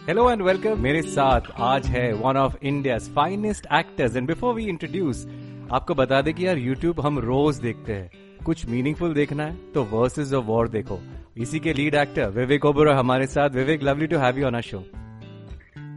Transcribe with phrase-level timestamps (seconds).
[0.00, 4.64] Hello and welcome मेरे साथ आज है one of India finest actors and before we
[4.64, 5.26] introduce
[5.72, 8.10] आपको बता दें कि यार यूट्यूब हम रोज देखते हैं।
[8.44, 10.98] कुछ मीनिंगफुल देखना है तो वर्सेस ऑफ़ वॉर देखो।
[11.36, 14.60] इसी के लीड एक्टर विवेक ओबरो हमारे साथ। Vivek lovely to have you on a
[14.60, 14.82] show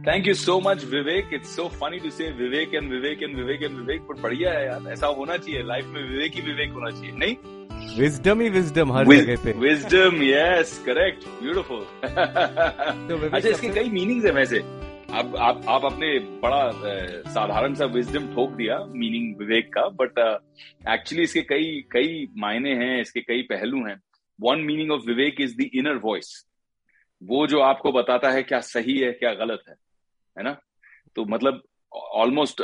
[0.06, 3.62] thank you so much Vivek it's so funny to say Vivek and Vivek and Vivek
[3.62, 6.90] and Vivek पर बढ़िया है यार ऐसा होना चाहिए। लाइफ में विवेक ही विवेक होना
[6.90, 7.36] चाहिए नहीं?
[7.98, 11.84] विजडम ही विजडम हर जगह पे। विजडम यस करेक्ट ब्यूटीफुल
[13.28, 14.58] अच्छा इसके कई मीनिंग्स है वैसे।
[15.18, 16.60] अब आप आप अपने बड़ा
[17.30, 20.18] साधारण सा विजडम ठोक दिया मीनिंग विवेक का बट
[20.90, 23.96] एक्चुअली इसके कई कई मायने हैं इसके कई पहलू हैं।
[24.38, 26.28] One meaning of vivek is the inner voice
[27.22, 29.74] वो जो आपको बताता है क्या सही है क्या गलत है।
[30.36, 30.56] है ना?
[31.16, 31.62] तो मतलब
[31.92, 32.60] almost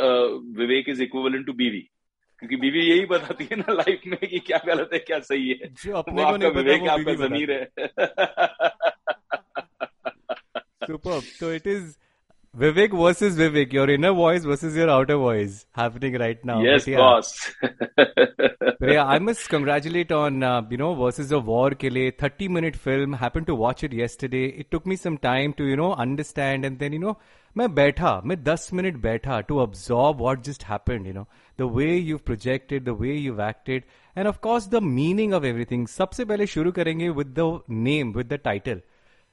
[0.58, 1.80] vivek is equal to biwi
[2.38, 5.68] क्योंकि बीवी यही बताती है ना लाइफ में कि क्या गलत है क्या सही है।
[5.84, 7.64] जो अपने वो आपका विवेक आपका जमीर है।
[10.86, 11.96] सुपर तो it is
[12.54, 17.34] vivek versus vivek your inner voice versus your outer voice happening right now yes boss
[18.82, 20.42] I must congratulate on
[20.72, 24.44] you know verses a war के लिए 30 minute film happened to watch it yesterday
[24.46, 27.12] it took me some time to you know understand and then you know
[27.56, 31.26] मैं बैठा मैं दस minute बैठा to absorb what just happened you know
[31.58, 33.84] the way you projected the way you acted
[34.16, 38.32] and of course the meaning of everything सबसे पहले शुरू करेंगे with the name with
[38.32, 38.80] the title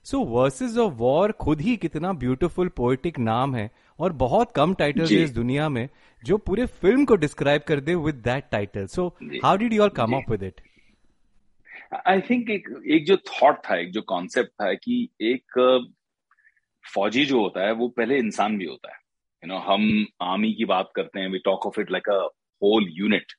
[0.06, 5.12] so verses of war खुद ही कितना beautiful poetic नाम है और बहुत कम टाइटल्स
[5.12, 5.88] इस दुनिया में
[6.24, 9.08] जो पूरे फ़िल्म को डिस्क्राइब कर दे with that title so
[9.44, 10.62] how did you all come up with it
[12.08, 15.60] I think एक एक जो थॉट था एक जो कॉन्सेप्ट था कि एक
[16.94, 20.06] फौजी जो होता है वो पहले इंसान भी होता है। यू you नो know, हम
[20.22, 22.20] आर्मी की बात करते हैं we talk of it like a
[22.62, 23.34] whole unit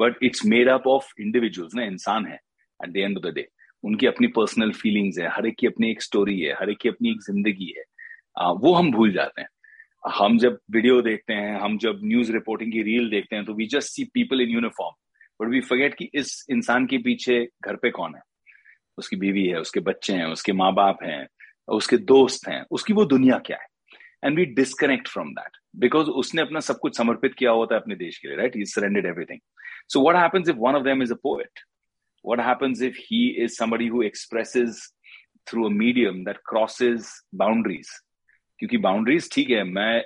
[0.00, 2.38] but it's made up of individuals ना इंसान है
[2.80, 3.46] at the end of the day
[3.84, 6.88] उनकी अपनी पर्सनल फीलिंग्स है हर एक की अपनी एक स्टोरी है हर एक की
[6.88, 7.84] अपनी एक ज़िंदगी है।
[8.42, 9.48] Uh, वो हम भूल जाते हैं।
[10.04, 13.66] हम जब वीडियो देखते हैं हम जब न्यूज़ रिपोर्टिंग की रील देखते हैं तो we
[13.66, 14.94] just see people in uniform
[15.40, 18.20] but we forget कि इस इंसान के पीछे घर पे कौन है?
[18.98, 21.26] उसकी बीवी है उसके बच्चे हैं उसके माँ बाप हैं
[21.68, 23.66] उसके दोस्त हैं, उसकी वो दुनिया क्या है?
[24.24, 27.94] And we disconnect from that because उसने अपना सब कुछ समर्पित किया होता है अपने
[27.96, 29.40] देश के लिए right he surrendered everything
[29.92, 31.60] so what happens if one of them is a poet
[32.82, 34.78] if he is somebody who expresses
[35.46, 37.10] through a medium that crosses
[37.42, 37.90] boundaries?
[38.58, 40.02] क्योंकि बाउंड्रीज ठीक है, मैं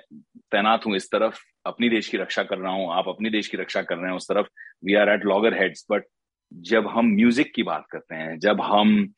[0.51, 3.57] तैनात हूँ इस तरफ़, अपनी देश की रक्षा कर रहा हूँ, आप अपनी देश की
[3.57, 4.47] रक्षा कर रहे हैं उस तरफ़
[4.85, 6.03] we are at loggerheads but
[6.51, 9.13] जब हम म्यूज़िक की बात करते हैं जब हम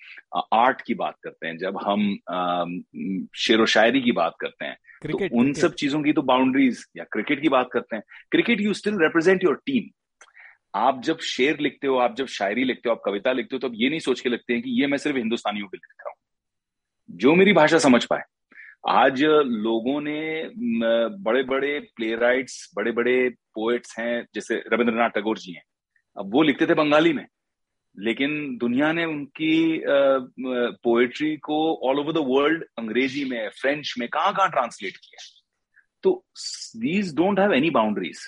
[0.54, 5.32] आर्ट की बात करते हैं जब हम शेर व शायरी की बात करते हैं क्रिकेट,
[5.32, 8.74] तो उन सब चीज़ों की तो बाउंड्रीज या क्रिकेट की बात करते हैं। Cricket you
[8.74, 9.90] still represent your team
[10.76, 13.68] आप जब शेर लिखते हो आप जब शायरी लिखते हो आप कविता लिखते हो तो
[13.68, 16.10] आप ये नहीं सोच के लिखते हैं कि ये मैं सिर्फ़ हिंदुस्तानियों के लिख रहा
[16.10, 16.18] हूँ।
[17.10, 18.22] जो मेरी भाषा समझ पाए।
[18.90, 20.50] आज लोगों ने
[21.20, 25.64] बड़े बड़े प्ले राइट्स बड़े बड़े पोएट्स हैं जैसे रविंद्रनाथ टैगोर जी हैं।
[26.18, 27.26] अब वो लिखते थे बंगाली में।
[27.98, 29.82] लेकिन दुनिया ने उनकी
[30.84, 31.58] पोएट्री को
[31.90, 35.26] ऑल ओवर द वर्ल्ड अंग्रेज़ी में फ्रेंच में कहाँ कहाँ ट्रांसलेट किया
[36.04, 36.14] तो
[36.78, 38.20] these don't have any boundaries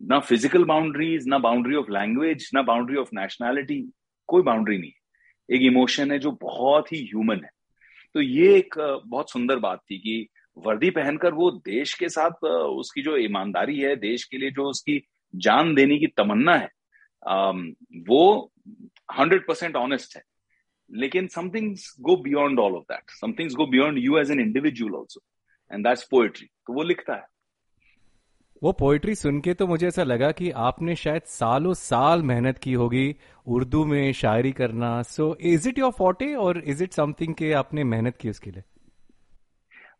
[0.00, 3.80] ना फ़िज़िकल बाउंड्रीज ना बाउंड्री ऑफ़ लैंग्वेज ना बाउंड्री ऑफ़ नेशनैलिटी
[4.28, 4.92] कोई बाउंड्री नहीं
[5.48, 7.50] एक इमोशन है जो बहुत ही ह्यूमन है।
[8.14, 8.74] तो ये एक
[9.06, 13.94] बहुत सुंदर बात थी कि वर्दी पहनकर वो देश के साथ उसकी जो ईमानदारी है,
[13.96, 15.02] देश के लिए जो उसकी
[15.34, 16.68] जान देने की तमन्ना है
[17.22, 18.52] वो
[19.18, 20.22] हंड्रेड परसेंट ऑनेस्ट है.
[20.90, 25.20] लेकिन somethings go beyond all of that somethings go beyond you as an individual also
[25.70, 27.26] and that's poetry तो वो लिखता है।
[28.62, 32.72] वो पोइट्री सुन के तो मुझे ऐसा लगा कि आपने शायद सालों साल मेहनत की
[32.72, 37.52] होगी उर्दू में शायरी करना। सो इज़ इट योर फोटे और इज़ इट समथिंग के
[37.52, 38.62] आपने मेहनत की उसके लिए?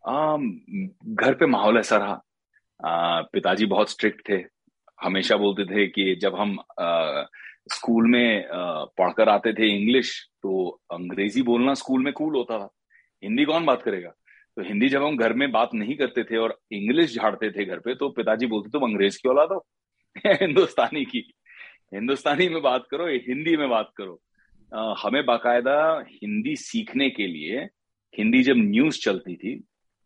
[0.09, 0.43] Um,
[1.15, 4.58] घर पे माहौल ऐसा रहा। Uh, पिताजी बहुत स्ट्रिक्ट थे।
[4.99, 7.23] हमेशा बोलते थे कि जब हम आ,
[7.73, 8.47] स्कूल में
[8.99, 10.11] पढ़कर आते थे इंग्लिश
[10.43, 12.69] तो अंग्रेज़ी बोलना स्कूल में कूल होता था।
[13.23, 14.11] हिंदी कौन बात करेगा?
[14.57, 17.79] तो हिंदी जब हम घर में बात नहीं करते थे और इंग्लिश झाड़ते थे घर
[17.79, 19.67] पे तो पिताजी बोलते तुम अंग्रेज़ की औलाद हो
[20.27, 21.19] हिंदुस्तानी की।
[21.95, 24.21] हिंदुस्तानी में बात करो हिंदी में बात करो।
[24.73, 27.61] आ, हमें बाकायदा हिंदी सीखने के लिए
[28.15, 29.55] हिंदी जब न्यूज़ चलती थी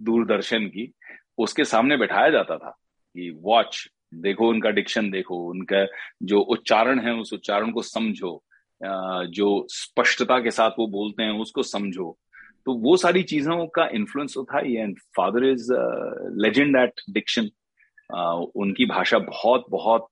[0.00, 0.92] दूरदर्शन की
[1.38, 5.86] उसके सामने बैठाया जाता था कि वॉच देखो उनका डिक्शन देखो, उनका
[6.22, 8.42] जो उच्चारण है, उस उच्चारण को समझो
[8.80, 12.16] जो स्पष्टता के साथ वो बोलते हैं, उसको समझो।
[12.66, 15.72] तो वो सारी चीज़ों का इन्फ्लुएंस तो था ही and father is
[16.42, 17.48] legend at diction
[18.56, 20.08] उनकी भाषा बहुत बहुत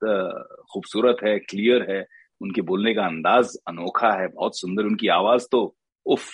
[0.73, 2.05] खूबसूरत है क्लियर है,
[2.41, 5.63] उनके बोलने का अंदाज अनोखा है, बहुत सुंदर, उनकी आवाज़ तो
[6.07, 6.29] उफ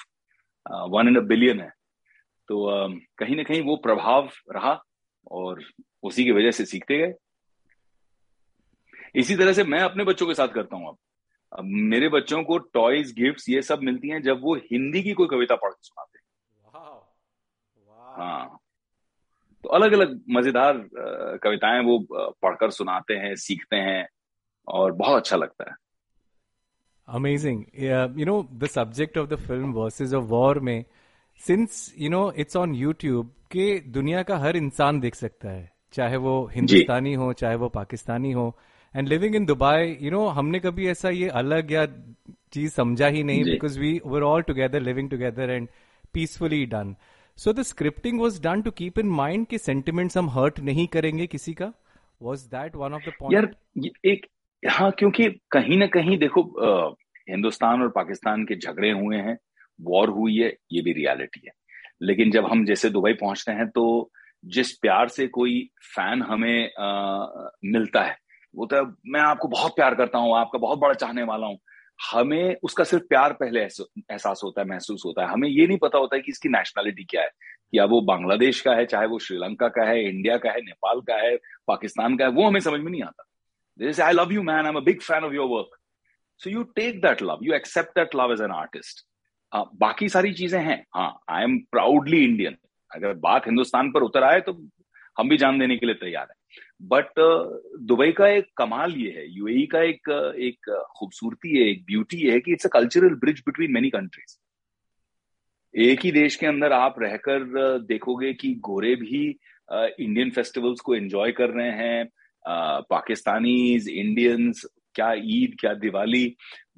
[0.91, 1.71] वन इन अ बिलियन है।
[2.49, 2.67] तो
[3.19, 4.81] कहीं ना कहीं वो प्रभाव रहा,
[5.31, 5.63] और
[6.03, 7.13] उसी की वजह से सीखते गए।
[9.17, 10.97] इसी तरह से मैं अपने बच्चों के साथ करता हूँ अब।
[11.63, 15.55] मेरे बच्चों को टॉयज गिफ्ट्स ये सब मिलती हैं जब वो हिंदी की कोई कविता
[15.55, 16.25] पढ़ के सुनाते हैं।
[18.17, 18.59] हाँ।
[19.65, 20.79] तो अलग अलग मज़ेदार
[21.43, 24.07] कविताएँ वो पढ़कर सुनाते हैं सीखते हैं
[24.69, 25.77] और बहुत अच्छा लगता है।
[27.09, 27.65] Amazing
[28.21, 30.85] you know the subject of the film verses of war में
[31.41, 36.17] since you know it's on YouTube के दुनिया का हर इंसान देख सकता है। चाहे
[36.17, 38.47] वो हिंदुस्तानी हो चाहे वो पाकिस्तानी हो
[38.97, 41.87] and living in Dubai you know हमने कभी ऐसा ये अलग या
[42.53, 45.69] चीज़ समझा ही नहीं because we were all together living together and
[46.13, 46.97] peacefully done
[47.37, 51.27] so the scripting was done to keep in mind कि सेंटिमेंट्स हम हर्ट नहीं करेंगे
[51.27, 51.73] किसी का?
[52.23, 54.27] Was that one of the point यार एक
[54.71, 56.95] हाँ क्योंकि कहीं ना कहीं देखो आ,
[57.31, 59.39] हिंदुस्तान और पाकिस्तान के झगड़े हुए हैं
[59.81, 61.53] वॉर हुई है ये भी रियलिटी है।
[62.03, 64.13] लेकिन जब हम जैसे दुबई पहुँचते हैं तो
[64.45, 67.27] जिस प्यार से कोई फ़ैन हमें आ,
[67.65, 68.26] मिलता है
[68.57, 71.59] वो तो मैं आपको बहुत प्यार करता हूँ, आपका बहुत बड़ा चाहने वाला हूँ।
[72.01, 75.99] हमें उसका सिर्फ़ प्यार पहले एहसास होता है, महसूस होता है। हमें ये नहीं पता
[75.99, 77.31] होता है कि इसकी नेशनैलिटी क्या है।
[77.73, 81.17] क्या वो बांग्लादेश का है, चाहे वो श्रीलंका का है, इंडिया का है, नेपाल का
[81.17, 81.37] है,
[81.69, 83.25] पाकिस्तान का है, वो हमें समझ में नहीं आता।
[83.81, 85.77] जैसे I love you man I am big fan of your work
[86.43, 89.05] so you take that love you accept that love as an artist
[89.53, 92.57] बाकी सारी चीज़ें हैं। हाँ आई एम प्राउडली इंडियन
[92.91, 94.53] अगर बात हिंदुस्तान पर उतर आए तो
[95.17, 96.37] हम भी जान देने के लिए तैयार है।
[96.83, 97.21] बट
[97.89, 100.09] दुबई का एक कमाल ये है यूएई का एक
[100.41, 104.37] एक खूबसूरती है, एक ब्यूटी है कि it's a cultural bridge between many countries
[105.75, 109.25] एक ही देश के अंदर आप रहकर देखोगे कि गोरे भी
[109.69, 112.09] इंडियन फेस्टिवल्स को एंजॉय कर रहे हैं
[112.91, 114.65] पाकिस्तानीज इंडियंस
[114.95, 116.27] क्या ईद क्या दिवाली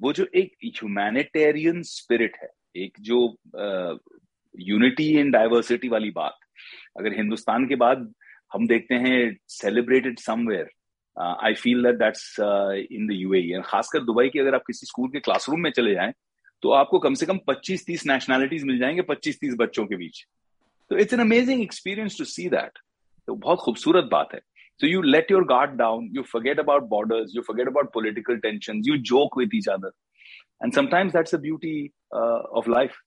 [0.01, 3.19] वो जो एक ह्यूमैनिटेरियन स्पिरिट है, एक जो
[4.55, 6.37] यूनिटी इन डाइवर्सिटी वाली बात।
[6.99, 8.11] अगर हिंदुस्तान के बाद
[8.51, 9.19] हम देखते हैं
[9.49, 10.69] celebrated somewhere
[11.17, 15.09] I feel that that's in the U and खासकर दुबई की अगर आप किसी स्कूल
[15.11, 16.13] के क्लासरूम में चले जाएँ
[16.63, 20.25] तो आपको कम से कम 25-30 नेशनैलिटीज मिल जाएँगे 25-30 बच्चों के बीच.
[20.91, 22.79] तो it's an amazing experience to see that
[23.27, 24.39] तो बहुत खूबसूरत बात है.
[24.79, 28.81] So you let your guard down you forget about borders you forget about political tension
[28.85, 29.91] you joke with each other
[30.63, 31.73] and sometimes that's a beauty
[32.13, 32.97] of life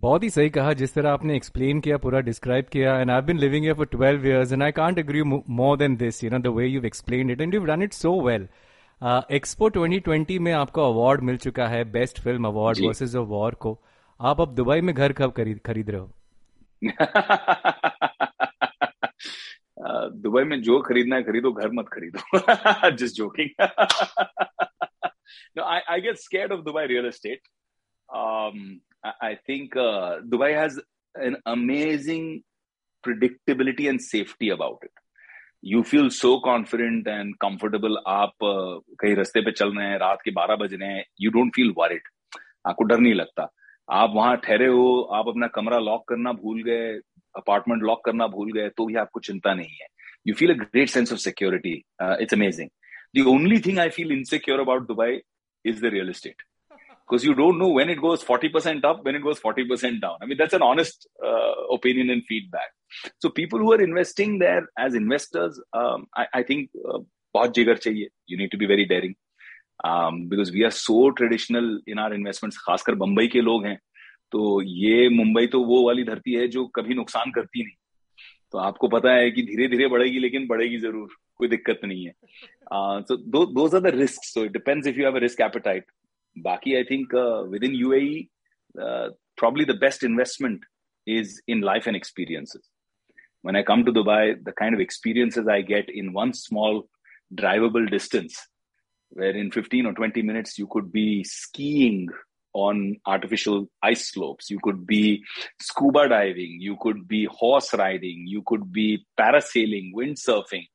[0.00, 3.38] बहुत ही सही कहा जिस तरह आपने एक्सप्लेन किया पूरा डिस्क्राइब किया and I been
[3.38, 6.46] living here for 12 years and I can't agree more than this you know the
[6.46, 8.48] way you explain it and you done it so well
[9.30, 13.80] expo 2020 में आपको अवार्ड मिल चुका है best film award verses of war को।
[14.20, 16.12] आप अब Dubai में घर कब खरीद खरीद रहे हो?
[20.10, 23.68] दुबई में जो खरीदना है खरीदो घर मत खरीदो। Just joking
[25.56, 27.40] no I, I get scared of dubai real estate.
[28.08, 30.80] Um, I think uh, Dubai has
[31.14, 32.42] an amazing
[33.04, 34.90] predictability and safety about it.
[35.62, 37.96] You feel so confident and comfortable.
[38.06, 41.30] आप uh, कहीं रास्ते पे चल रहे हैं रात के 12 बज रहे हैं यू
[41.30, 42.08] डोंट फील वरिड
[42.66, 43.48] आपको डर नहीं लगता।
[43.88, 46.92] आप वहाँ ठहरे हो आप अपना कमरा लॉक करना भूल गए
[47.36, 49.86] अपार्टमेंट लॉक करना भूल गए तो भी आपको चिंता नहीं है।
[50.26, 52.70] You feel a great sense of security it's amazing
[53.16, 55.20] the only thing I feel insecure about Dubai
[55.64, 56.42] is the real estate
[57.08, 60.16] because you don't know when it goes 40% up, when it goes 40% down.
[60.20, 62.70] I mean, that's an honest uh, opinion and feedback.
[63.18, 66.98] So people who are investing there as investors, um, I, I, think uh,
[67.34, 69.14] You need to be very daring.
[69.84, 73.78] Um, because we are so traditional in our investments, खासकर बंबई के लोग हैं.
[74.32, 77.76] तो ये मुंबई तो वो वाली धरती है जो कभी नुकसान करती नहीं
[78.52, 82.12] तो आपको पता है कि धीरे धीरे बढ़ेगी लेकिन बढ़ेगी ज़रूर कोई दिक्कत नहीं है
[83.02, 83.16] so
[83.46, 85.84] those are the risk so it depends if you have a risk appetite
[86.44, 88.28] Baki, I think uh, within UAE,
[88.80, 90.62] uh, probably the best investment
[91.06, 92.68] is in life and experiences.
[93.42, 96.88] When I come to Dubai, the kind of experiences I get in one small
[97.34, 98.46] drivable distance,
[99.10, 102.08] where in 15 or 20 minutes you could be skiing
[102.52, 105.22] on artificial ice slopes, you could be
[105.60, 110.66] scuba diving, you could be horse riding, you could be parasailing, windsurfing.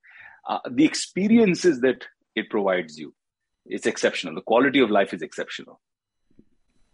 [0.47, 3.13] Uh, the experiences that it provides you
[3.70, 4.34] it's exceptional.
[4.34, 5.80] The quality of life is exceptional.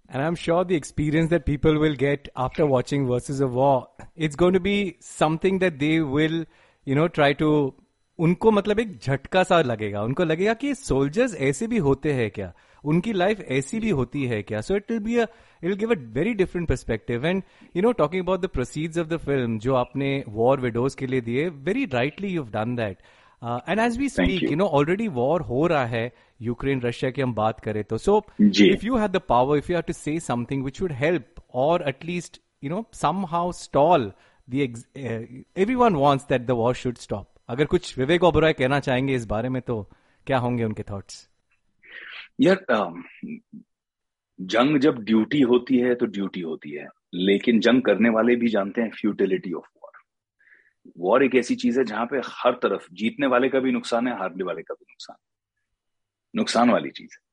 [0.08, 4.37] And I'm sure the experience that people will get after watching Versus of War, it's
[4.37, 6.44] going to be something that they will,
[6.87, 7.75] you know, try to
[8.18, 12.52] उनको मतलब एक झटका सा लगेगा उनको लगेगा कि soldiers ऐसे भी होते हैं क्या
[12.84, 16.34] उनकी लाइफ ऐसी भी होती है क्या so it will be it give a very
[16.34, 17.42] different perspective and
[17.76, 21.20] you know talking about the proceeds of the film जो आपने वॉर विडोज के लिए
[21.20, 22.99] दिए very rightly you done that
[23.68, 26.11] and as we speak you know already war हो रहा है
[26.41, 29.75] Ukraine Russia की हम बात करें तो। So if you have the power if you
[29.75, 34.12] have to say something which would help or at least know somehow stall
[34.48, 35.24] the ex- uh,
[35.56, 37.25] everyone wants that the war should stop.
[37.50, 39.89] अगर कुछ विवेक ओबराय कहना चाहेंगे इस बारे में तो
[40.27, 41.29] क्या होंगे उनके थॉट्स
[42.41, 42.65] यार
[44.39, 48.82] जंग जब ड्यूटी होती है तो ड्यूटी होती है लेकिन जंग करने वाले भी जानते
[48.82, 49.91] हैं फ्यूटिलिटी ऑफ़ वॉर
[50.98, 54.17] वॉर एक ऐसी चीज़ है जहाँ पे हर तरफ़ जीतने वाले का भी नुकसान है
[54.17, 55.15] हारने वाले का भी नुकसान
[56.36, 57.25] नुकसान वाली चीज़ है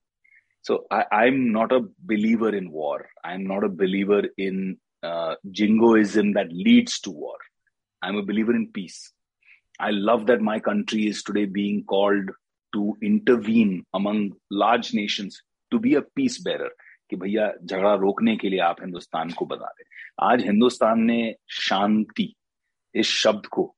[0.65, 3.07] So I, I'm not a believer in war.
[3.23, 7.37] I'm not a believer in uh, jingoism that leads to war.
[8.03, 9.13] I'm a believer in peace.
[9.79, 12.31] I love that my country is today being called
[12.73, 16.71] to intervene among large nations to be a peace bearer.
[17.11, 19.85] कि भैया झगड़ा रोकने के लिए आप हिंदुस्तान को बता दें
[20.33, 22.35] आज हिंदुस्तान ने शांति
[22.95, 23.75] इस शब्द को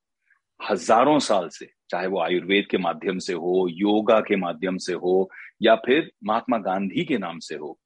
[0.70, 5.30] हज़ारों साल से चाहे वो आयुर्वेद के माध्यम से हो, योगा के माध्यम से हो,
[5.62, 7.78] या फिर महात्मा गांधी के नाम से हो,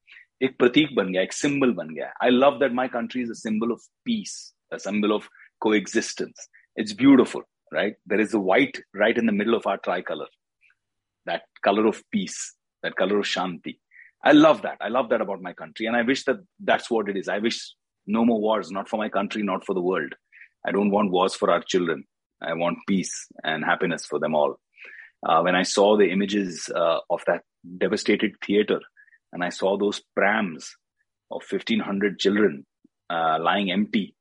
[0.43, 3.73] एक प्रतीक बन गया, एक सिंबल बन गया। I love that my country is emblem
[3.73, 4.37] of peace
[4.87, 5.29] emblem of
[5.75, 7.43] coexistence it's beautiful
[7.73, 10.31] right there is a white right in the middle of our tricolour
[11.27, 12.39] that colour of peace
[12.85, 13.79] that colour of shanti
[14.25, 17.09] I love that I love that about my country and I wish that that's what
[17.09, 17.61] it is I wish
[18.09, 20.15] no more wars not for my country not for the world
[20.67, 22.03] I don't want wars for our children
[22.42, 24.60] I want peace and happiness for them all.
[25.26, 27.42] Uh, when I saw the images uh, of that
[27.78, 28.80] devastated theater,
[29.34, 30.76] and I saw those prams
[31.32, 32.66] of 1,500 children
[33.10, 34.16] uh, lying empty.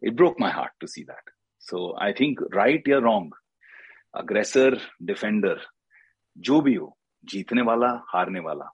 [0.00, 1.24] It broke my heart to see that.
[1.58, 3.32] So I think right or wrong,
[4.14, 5.58] aggressor, defender,
[6.38, 8.64] जो भी हो जीतने वाला हारने वाला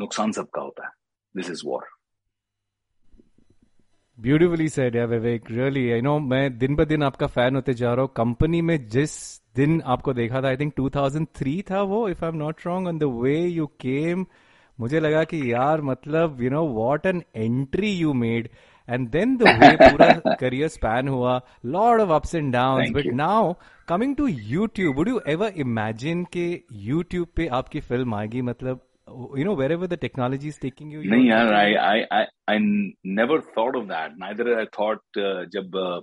[0.00, 0.90] नुकसान सबका होता है
[1.36, 1.86] this is war
[4.17, 7.93] Beautifully said या विवेक रियली आई नो मैं दिन ब दिन आपका फ़ैन होते जा
[7.93, 9.13] रहा हूँ। कंपनी में जिस
[9.55, 12.97] दिन आपको देखा था आई थिंक 2003 था वो if I am not wrong on
[12.97, 14.25] the way you came
[14.79, 18.49] मुझे लगा कि यार मतलब you know what an entry you made
[18.89, 23.53] and then the way पूरा करियर स्पैन हुआ lot of ups and down but now
[23.87, 26.47] coming to YouTube would you ever imagine के
[26.85, 28.41] YouTube पे आपकी फ़िल्म आएगी?
[28.41, 28.87] मतलब
[29.36, 32.58] you know wherever the technology is taking you no, yeah I, I i i
[33.04, 36.00] never thought of that neither i thought uh, jab uh,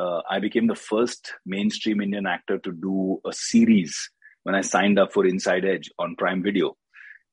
[0.00, 4.10] uh, i became the first mainstream indian actor to do a series
[4.42, 6.74] when i signed up for inside edge on prime video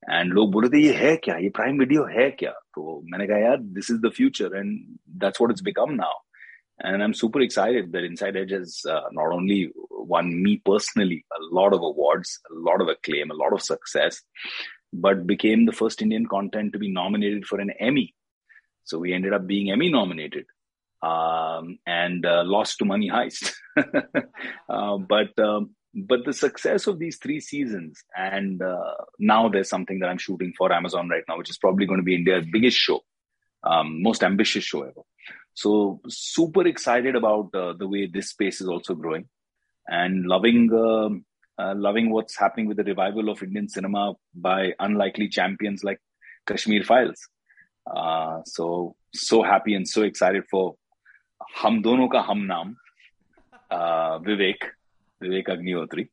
[0.10, 3.28] and लोग बोल रहे थे ये है क्या ये prime video है क्या तो मैंने
[3.28, 4.72] कहा यार this is the future and
[5.24, 6.22] that's what it's become now
[6.90, 9.58] and I'm super excited that Inside Edge has uh, not only
[9.90, 14.18] won me personally a lot of awards, a lot of acclaim, a lot of success,
[14.93, 18.15] but became the first Indian content to be nominated for an Emmy.
[18.85, 20.47] So we ended up being Emmy nominated
[21.03, 23.55] um, and uh, lost to Money Heist.
[24.69, 29.99] uh, but um, but the success of these three seasons and uh, now there's something
[29.99, 32.77] that i'm shooting for amazon right now which is probably going to be india's biggest
[32.77, 33.01] show
[33.65, 35.03] um, most ambitious show ever
[35.55, 39.27] so super excited about uh, the way this space is also growing
[39.87, 41.25] and loving um,
[41.58, 44.06] uh, loving what's happening with the revival of indian cinema
[44.48, 46.02] by unlikely champions like
[46.52, 47.26] kashmir files
[47.96, 48.70] uh, so
[49.26, 50.64] so happy and so excited for
[51.60, 52.74] hum dono ka hum naam
[53.72, 54.72] uh, vivek
[55.22, 56.10] Vivek Agnihotri.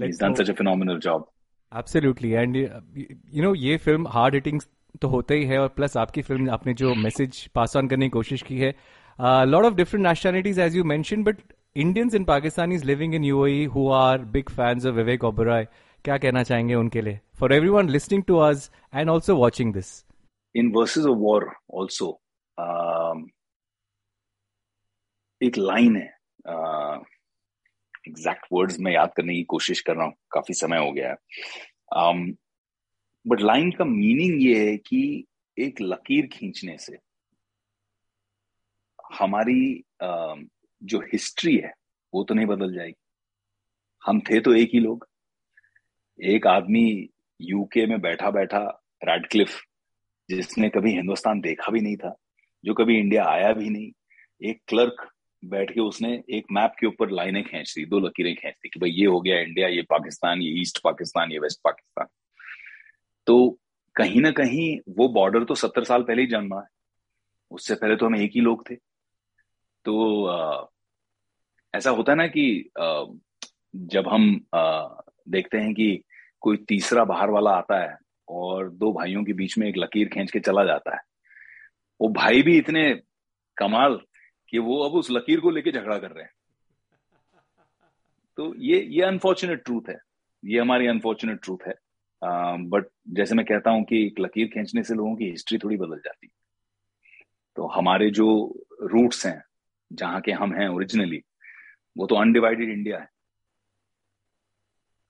[0.00, 1.26] He's done such a phenomenal job.
[1.72, 2.34] Absolutely.
[2.36, 4.60] And, you know, ये film hard hitting
[5.02, 8.10] तो होता ही है और plus आपकी film आपने जो message pass on करने की
[8.10, 8.74] कोशिश की है
[9.46, 11.38] lot of different nationalities as you mention but
[11.77, 15.67] Indians in Pakistanis living in UAE who are big fans of Vivek Oberoi
[16.05, 19.91] क्या कहना चाहेंगे उनके लिए for everyone listening to us and also watching this
[20.55, 21.45] in verses of war
[21.79, 22.09] also
[25.41, 26.07] एक line है
[28.07, 31.09] exact uh, words में याद करने की कोशिश कर रहा हूँ काफ़ी समय हो गया
[31.09, 31.15] है।
[33.25, 35.25] बट um, लाइन का मीनिंग ये है कि
[35.57, 36.97] एक लकीर खींचने से
[39.19, 40.47] हमारी uh,
[40.83, 41.73] जो हिस्ट्री है,
[42.13, 42.95] वो तो नहीं बदल जाएगी।
[44.05, 45.07] हम थे तो एक ही लोग।
[46.23, 47.09] एक आदमी
[47.41, 49.61] यूके में बैठा बैठा रेडक्लिफ
[50.29, 52.15] जिसने कभी हिंदुस्तान देखा भी नहीं था,
[52.65, 53.91] जो कभी इंडिया आया भी नहीं।
[54.49, 55.09] एक क्लर्क
[55.45, 58.79] बैठ के उसने एक मैप के ऊपर लाइनें खींच दी, दो लकीरें खींच दी कि
[58.79, 62.07] भाई ये हो गया इंडिया ये पाकिस्तान, ये ईस्ट पाकिस्तान, ये वेस्ट पाकिस्तान।
[63.25, 63.59] तो
[63.95, 66.67] कहीं ना कहीं वो बॉर्डर तो सत्तर साल पहले ही जन्मा है।
[67.51, 68.75] उससे पहले तो हम एक ही लोग थे।
[69.87, 70.65] तो आ,
[71.73, 73.03] ऐसा होता है ना कि आ,
[73.75, 74.87] जब हम आ,
[75.29, 76.03] देखते हैं कि
[76.41, 80.31] कोई तीसरा बाहर वाला आता है और दो भाइयों के बीच में एक लकीर खींच
[80.31, 81.01] के चला जाता है
[82.01, 83.01] वो भाई भी इतने
[83.57, 83.99] कमाल
[84.49, 86.31] कि वो अब उस लकीर को लेके झगड़ा कर रहे हैं।
[88.37, 89.97] तो ये ये अनफॉर्चुनेट ट्रूथ है।
[90.45, 91.73] ये हमारी अनफॉर्चुनेट ट्रूथ है।
[92.57, 95.97] बट जैसे मैं कहता हूँ कि एक लकीर खींचने से लोगों की हिस्ट्री थोड़ी बदल
[95.97, 96.35] जाती है।
[97.55, 98.27] तो हमारे जो
[98.81, 99.43] रूट्स हैं
[99.91, 101.21] जहाँ के हम हैं ओरिजिनली
[101.95, 103.09] वो तो अनडिवाइडेड इंडिया है।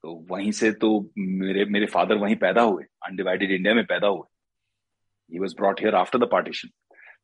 [0.04, 4.28] तो वहीं से तो मेरे मेरे फादर वहीं पैदा हुए अनडिवाइडेड इंडिया में पैदा हुए।
[5.32, 6.70] He was brought here after the partition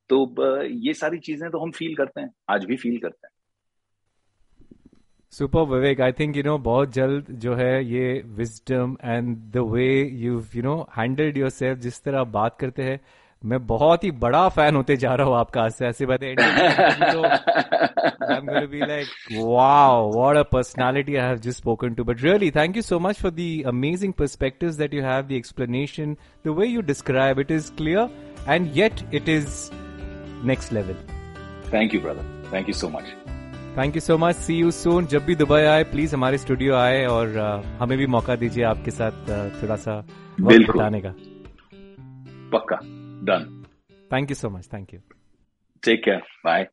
[0.09, 3.31] तो ये सारी चीज़ें तो हम फील करते हैं, आज भी फील करते हैं।
[5.33, 9.87] Super Vivek I think you know बहुत जल्द जो है ये wisdom and the way
[10.01, 12.99] you you know handled yourself जिस तरह आप बात करते हैं
[13.45, 16.19] मैं बहुत ही बड़ा फ़ैन होते जा रहा हूँ आपका ऐसे ऐसे बात
[20.43, 24.13] personality I have just spoken to but really thank you so much for the amazing
[24.13, 28.09] perspective that you have the explanation the way you describe it is clear
[28.49, 29.69] and yet it is
[30.43, 30.95] next level
[31.73, 33.03] thank you brother thank you so much
[33.77, 37.05] thank you so much see you soon जब भी Dubai आए please हमारे studio आए
[37.05, 40.05] और uh, हमें भी मौका दीजिए आपके साथ uh, थोड़ा सा
[40.41, 41.13] बताने का।
[42.57, 43.65] पक्का। Done.
[44.09, 44.65] Thank you so much.
[44.65, 45.01] Thank you.
[45.81, 46.23] Take care.
[46.43, 46.69] Bye.